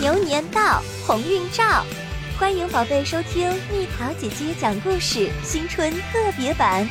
[0.00, 1.84] 牛年到，鸿运照。
[2.38, 6.88] 欢迎宝贝收听蜜桃姐姐讲故事新春特别版，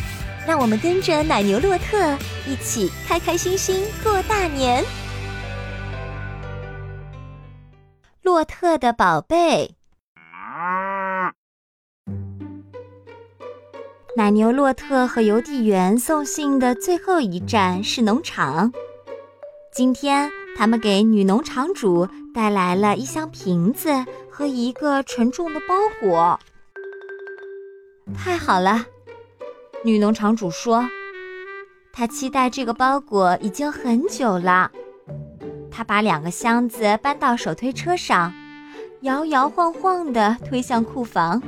[0.48, 2.16] 让我们跟着奶牛洛特
[2.48, 4.86] 一起开开心心过大年。
[8.22, 9.74] 洛特的宝贝，
[14.16, 18.72] 奶牛洛特和邮递员送信的最后一站是农场。
[19.74, 26.40] 今天，他们给女农场主带来了一箱瓶子和一个沉重的包裹。
[28.16, 28.86] 太好了，
[29.84, 30.88] 女农场主说，
[31.92, 34.72] 她期待这个包裹已经很久了。
[35.72, 38.34] 她把两个箱子搬到手推车上，
[39.02, 41.42] 摇摇晃晃地推向库房。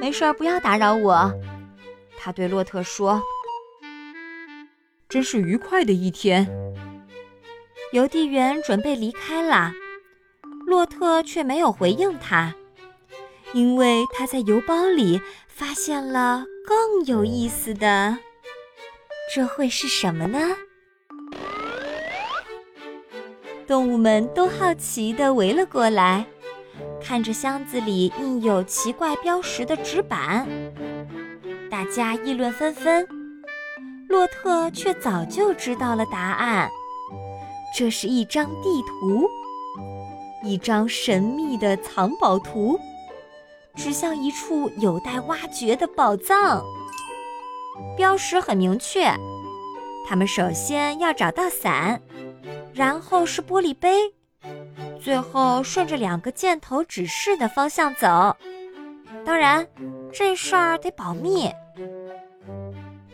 [0.00, 1.32] 没事儿，不要打扰我，
[2.18, 3.20] 她对洛特说。
[5.08, 6.48] 真是愉快的一天。
[7.92, 9.72] 邮递员准备离开了，
[10.66, 12.54] 洛特却没有回应他，
[13.52, 18.16] 因为他在邮包里发现了更有意思的。
[19.34, 20.38] 这会是什么呢？
[23.66, 26.26] 动物们都好奇地围了过来，
[27.02, 30.46] 看着箱子里印有奇怪标识的纸板，
[31.68, 33.06] 大家议论纷纷。
[34.08, 36.68] 洛特却早就知道了答案，
[37.76, 39.28] 这是一张地图，
[40.44, 42.78] 一张神秘的藏宝图，
[43.74, 46.62] 指向一处有待挖掘的宝藏。
[47.96, 49.04] 标识很明确，
[50.06, 52.02] 他们首先要找到伞，
[52.74, 54.12] 然后是玻璃杯，
[55.00, 58.36] 最后顺着两个箭头指示的方向走。
[59.24, 59.66] 当然，
[60.12, 61.50] 这事儿得保密。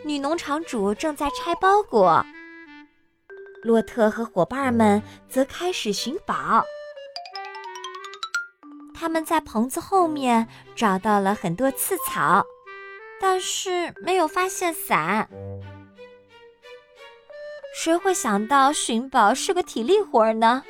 [0.04, 2.24] 女农场主正在拆包裹，
[3.66, 6.64] 洛特和伙伴们则开始寻宝。
[8.94, 12.46] 他们在棚子后面找到了很多刺草，
[13.20, 15.28] 但是没有发现伞。
[17.74, 20.62] 谁会想到寻宝是个体力活呢？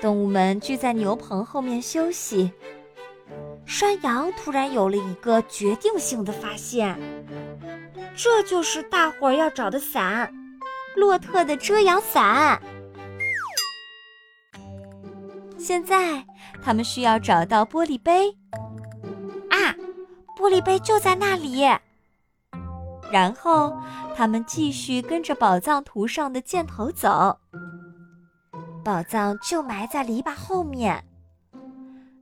[0.00, 2.52] 动物们聚在牛棚后面休息。
[3.66, 6.96] 山羊突然有了一个决定性的发现。
[8.16, 10.32] 这就是大伙儿要找的伞，
[10.98, 12.60] 洛特的遮阳伞。
[15.56, 16.24] 现在
[16.62, 18.30] 他们需要找到玻璃杯。
[19.50, 19.74] 啊，
[20.36, 21.62] 玻璃杯就在那里。
[23.10, 23.76] 然后
[24.14, 27.38] 他们继续跟着宝藏图上的箭头走，
[28.84, 31.04] 宝藏就埋在篱笆后面。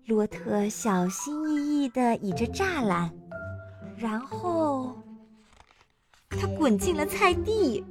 [0.06, 3.10] 洛特小心翼翼地倚着栅栏，
[3.97, 4.97] 然后。
[6.28, 7.84] 他滚进了菜地。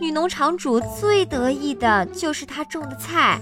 [0.00, 3.40] 女农场主最得意的就是她种的菜，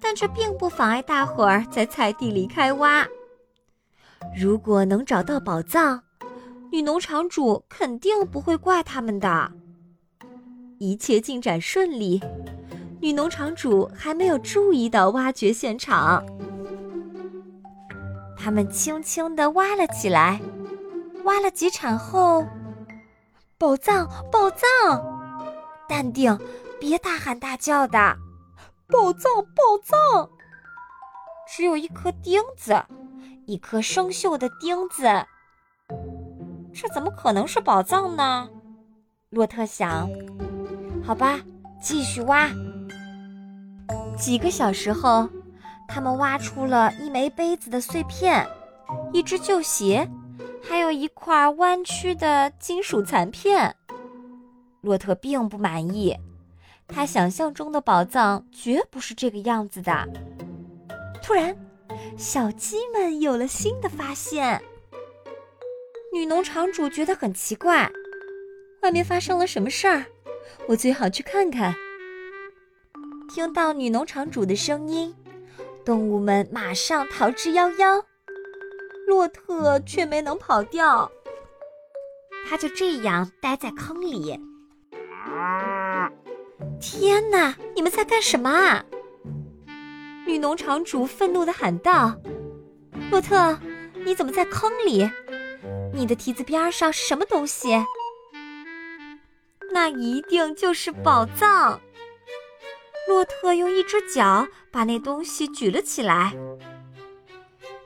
[0.00, 3.06] 但这并不妨碍大伙儿在菜地里开挖。
[4.36, 6.02] 如果能找到宝藏，
[6.72, 9.52] 女农场主肯定不会怪他们的。
[10.78, 12.22] 一切进展顺利，
[13.00, 16.24] 女农场主还没有注意到挖掘现场。
[18.38, 20.40] 他们轻轻地挖了起来。
[21.24, 22.46] 挖了几铲后，
[23.58, 25.15] 宝藏，宝藏！
[25.96, 26.38] 淡定，
[26.78, 27.98] 别大喊大叫的。
[28.86, 30.28] 宝藏，宝藏！
[31.48, 32.84] 只有一颗钉子，
[33.46, 35.04] 一颗生锈的钉子。
[36.74, 38.46] 这怎么可能是宝藏呢？
[39.30, 40.06] 洛特想。
[41.02, 41.40] 好吧，
[41.80, 42.50] 继续挖。
[44.18, 45.26] 几个小时后，
[45.88, 48.46] 他们挖出了一枚杯子的碎片，
[49.14, 50.06] 一只旧鞋。
[50.62, 53.74] 还有一块弯曲的金属残片，
[54.86, 56.16] 洛特并不满意。
[56.86, 60.08] 他想象中的宝藏绝不是这个样子的。
[61.20, 61.56] 突然，
[62.16, 64.62] 小鸡们有了新的发现。
[66.12, 67.90] 女农场主觉得很奇怪，
[68.82, 70.06] 外面发生了什么事儿？
[70.68, 71.74] 我最好去看看。
[73.28, 75.12] 听到女农场主的声音，
[75.84, 78.04] 动物们马上逃之夭夭。
[79.08, 81.10] 洛特却没能跑掉，
[82.48, 84.40] 他就这样待在坑里。
[86.80, 87.56] 天哪！
[87.74, 88.84] 你们在干什么啊？
[90.26, 92.14] 女农场主愤怒地喊道
[93.10, 93.58] ：“洛特，
[94.04, 95.08] 你怎么在坑里？
[95.94, 97.84] 你的蹄子边上是什么东西？
[99.72, 101.80] 那一定就是宝藏。”
[103.08, 106.32] 洛特用一只脚把那东西举了起来。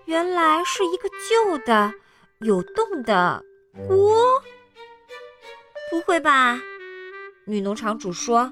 [0.07, 1.93] 原来是一个旧的、
[2.39, 3.45] 有洞的
[3.87, 4.17] 锅。
[5.91, 6.61] 不会吧？
[7.45, 8.51] 女农场主说：“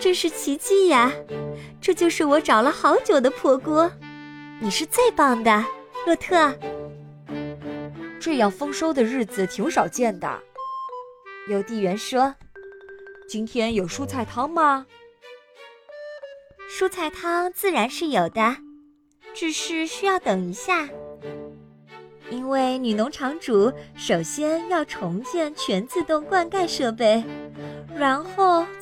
[0.00, 1.12] 真是奇迹呀！
[1.78, 3.92] 这就是我找了好久的破锅。
[4.58, 5.62] 你是最棒的，
[6.06, 6.52] 洛特。
[8.18, 10.40] 这样丰收的日子挺少见的。
[11.48, 12.34] 邮递员说
[13.28, 14.86] ：“今天有蔬菜汤吗？”
[16.70, 18.56] 蔬菜汤自然是有的，
[19.34, 20.88] 只是需要等一下，
[22.30, 27.22] 因为女农场主首先要重建全自动灌溉设备，
[27.94, 28.64] 然后